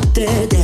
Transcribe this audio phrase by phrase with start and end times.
[0.00, 0.61] this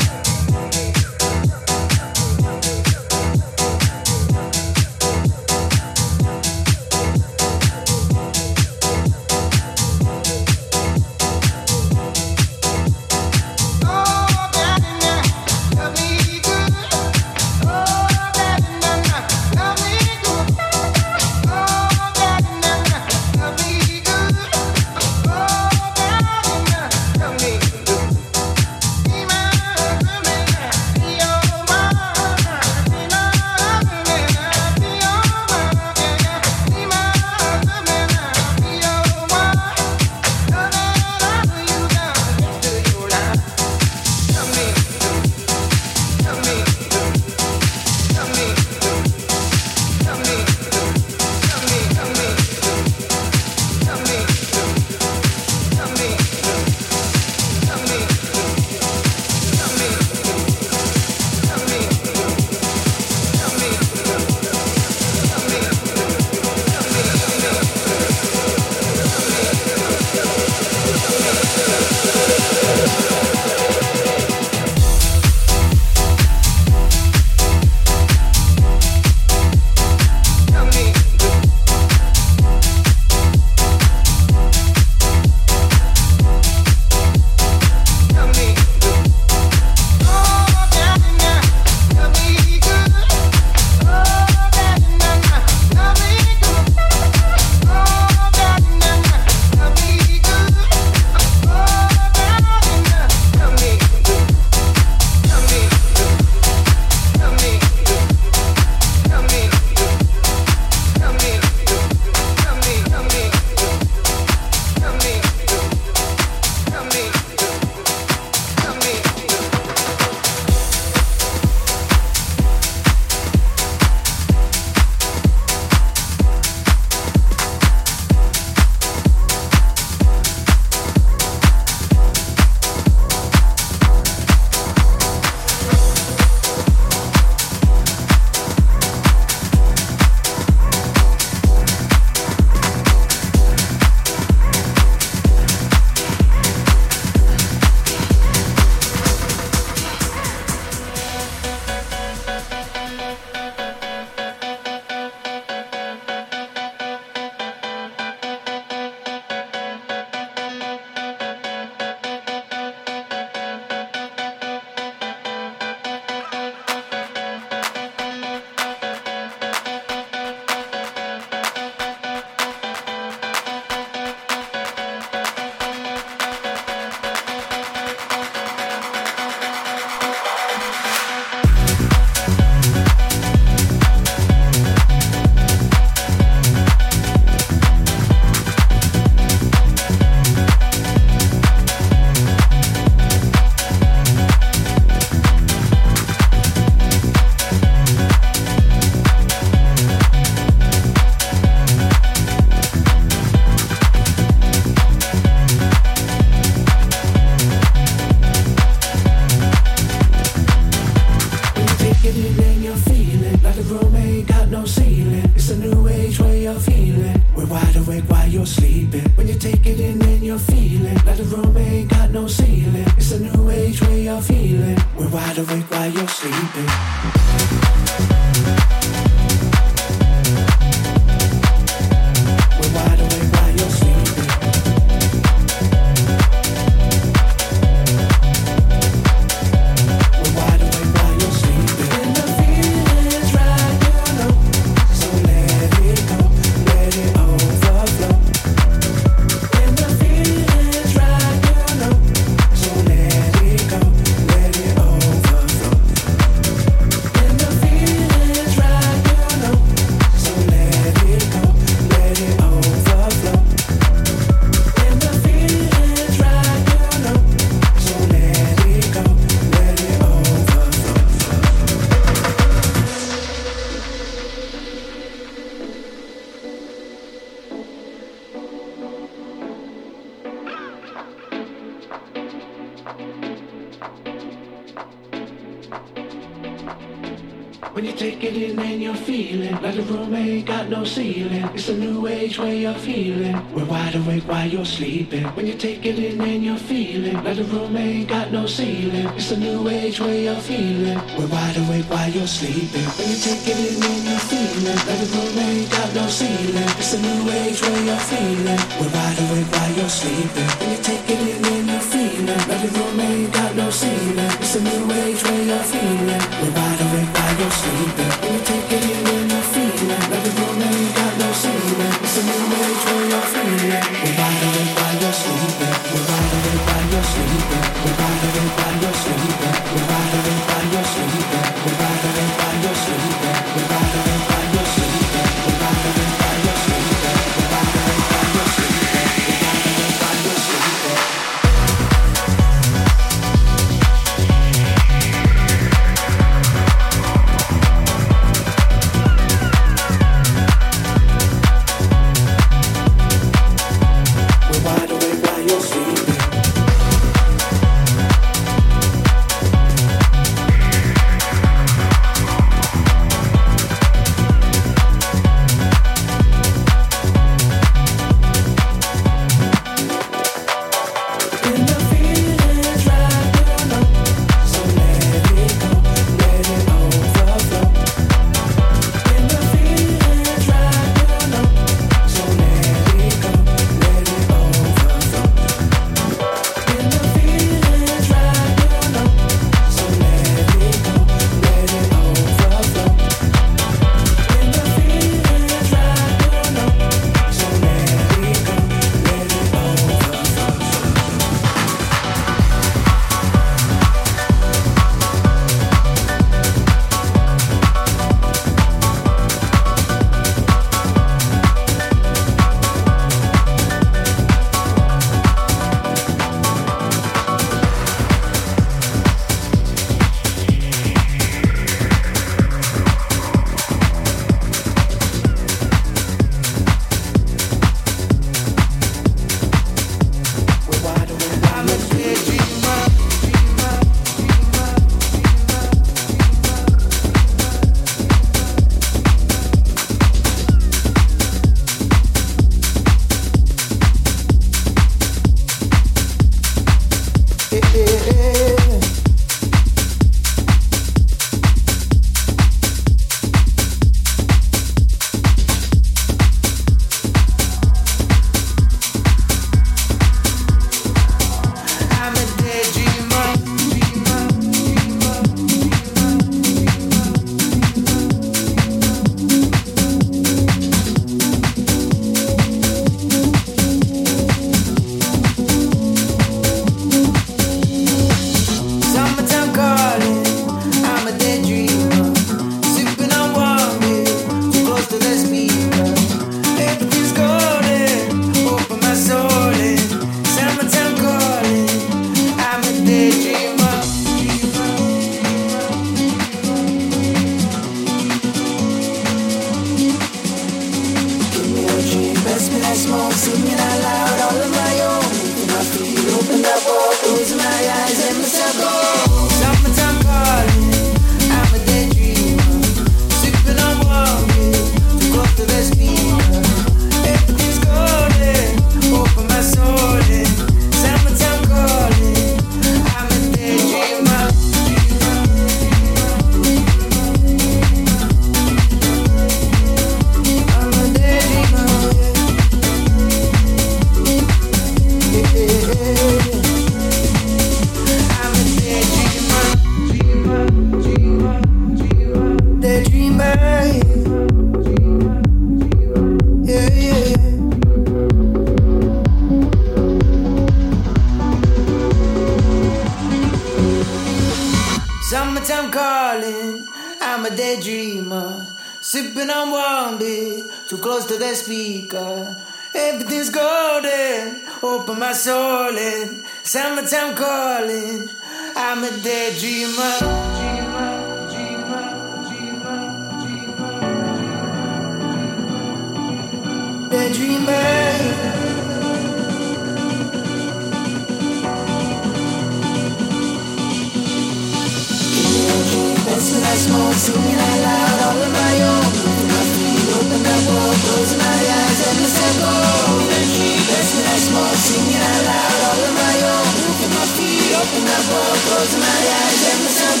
[598.54, 600.00] closing my eyes, and let's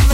[0.00, 0.05] go.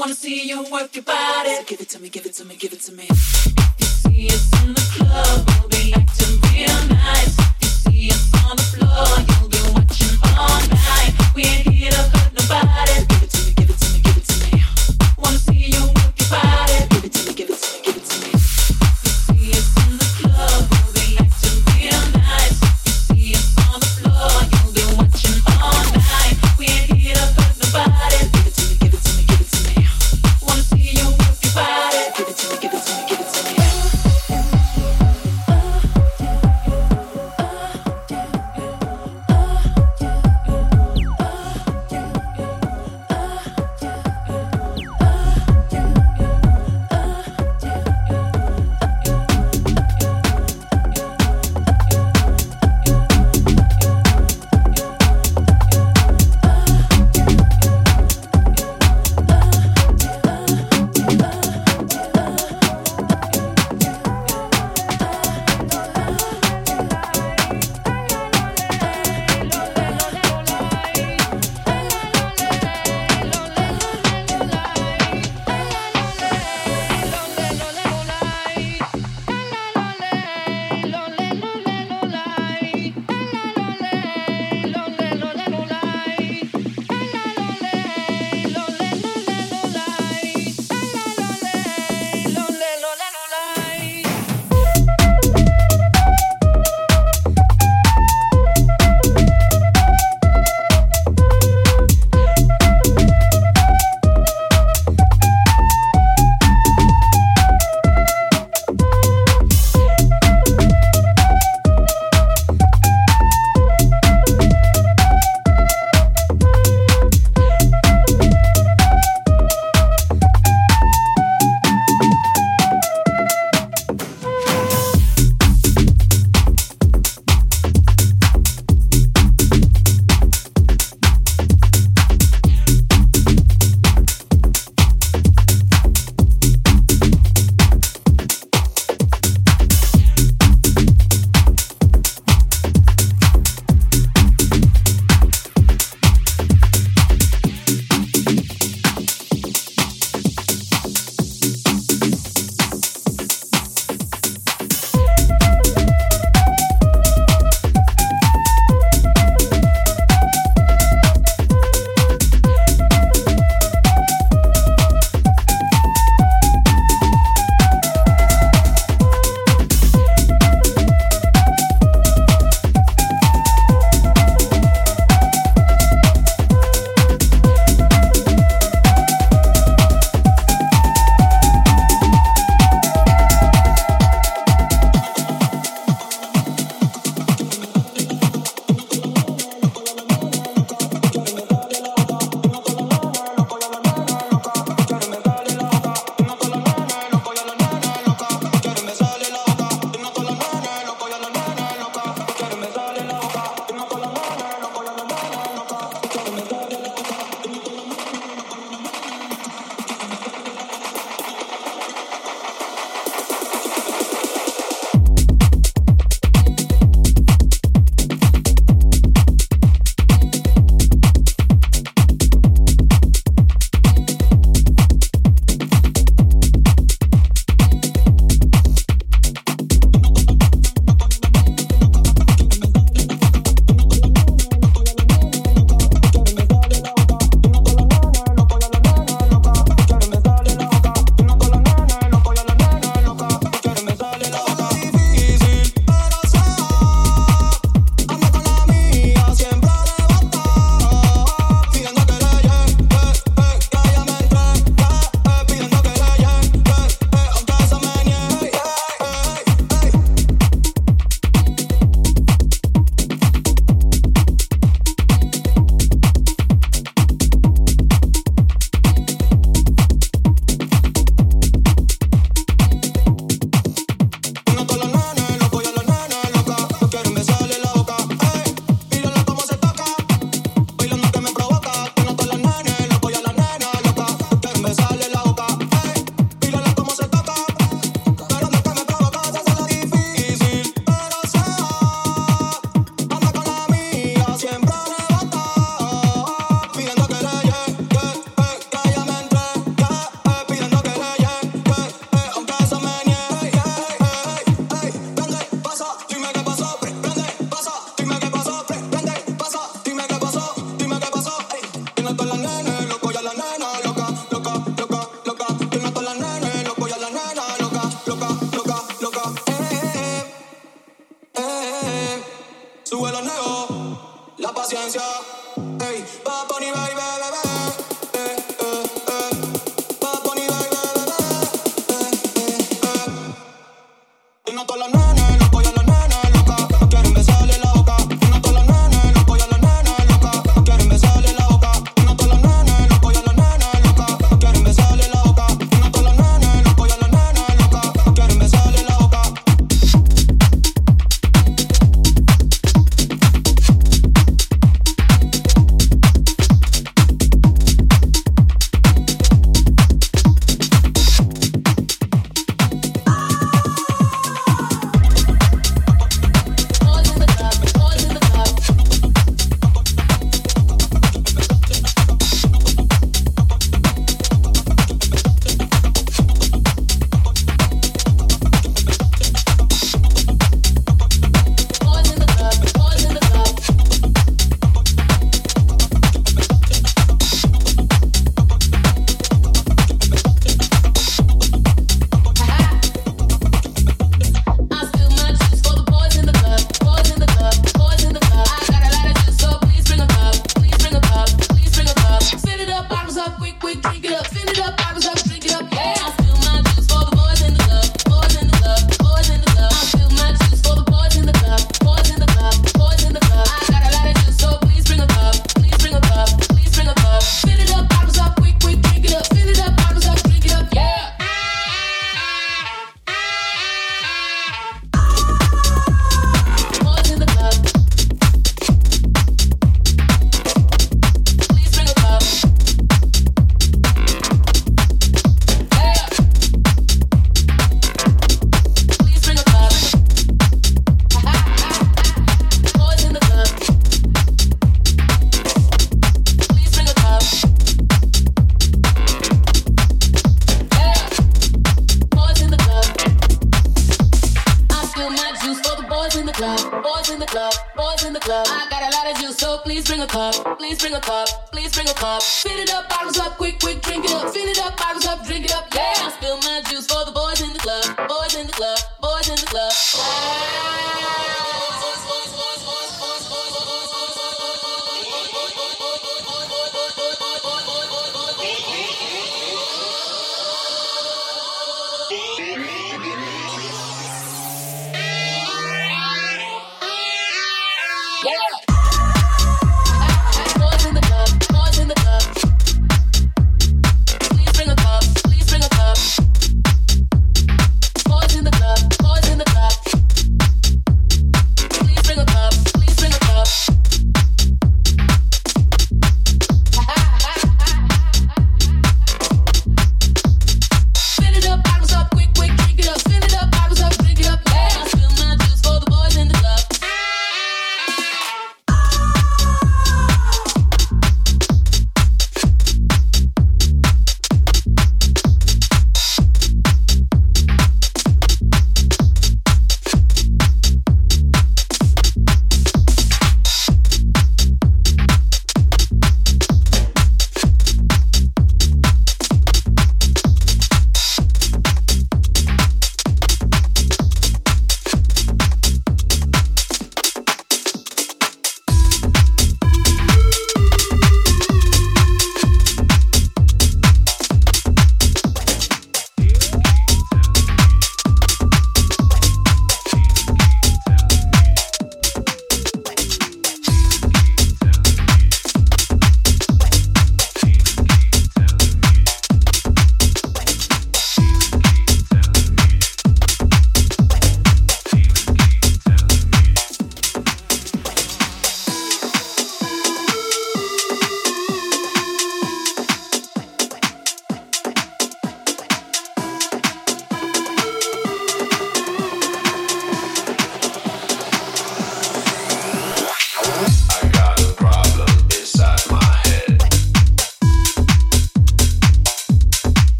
[0.00, 1.56] wanna see you work your body.
[1.56, 3.04] So give it to me, give it to me, give it to me.
[3.06, 4.79] You see it's in the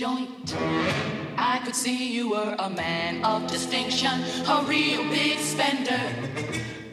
[0.00, 0.56] joint.
[1.36, 6.00] I could see you were a man of distinction, a real big spender.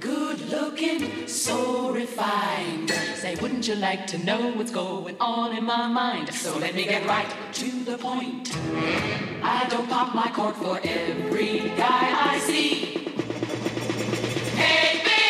[0.02, 2.90] Good looking, so refined.
[3.16, 6.34] Say, wouldn't you like to know what's going on in my mind?
[6.34, 8.54] So let me get right to the point.
[9.42, 13.08] I don't pop my cork for every guy I see.
[14.62, 15.27] Hey, baby!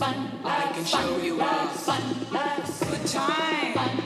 [0.00, 3.99] fun, I can show you all fun, good time.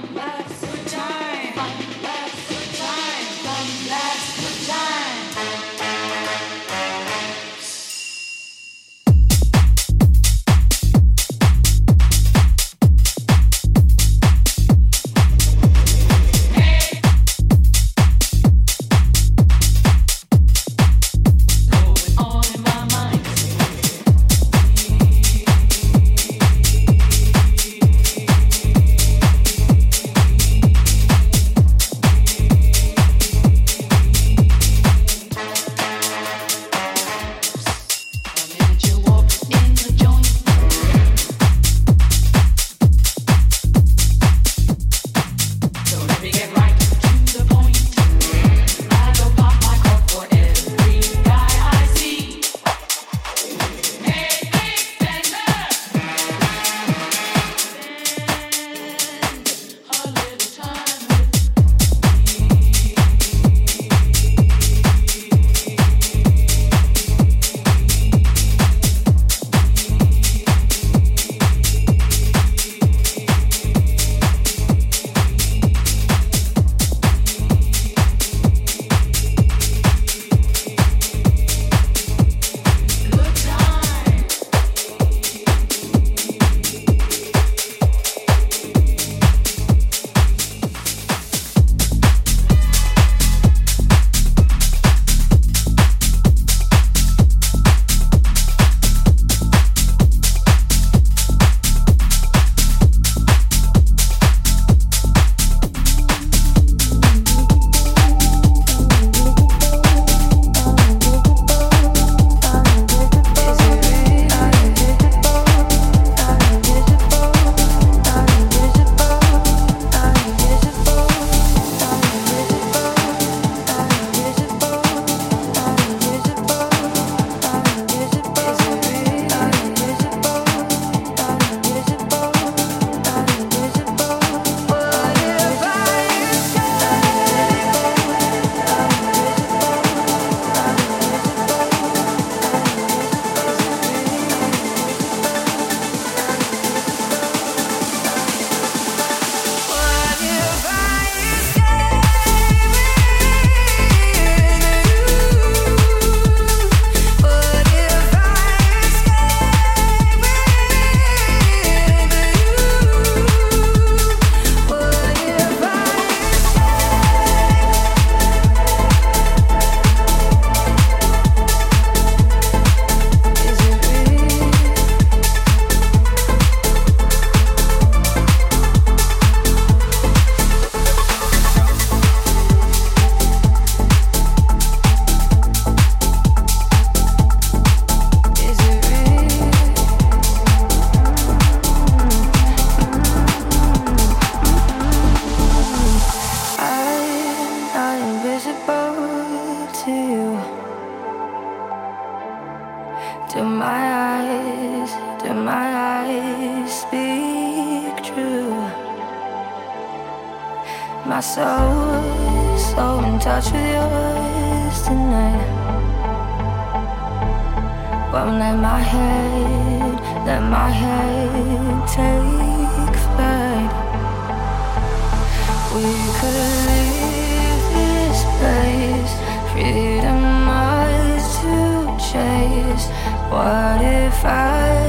[233.34, 234.83] What if I